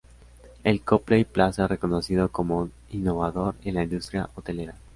[0.63, 4.73] El Copley Plaza es reconocido como un innovador en la industria hotelera.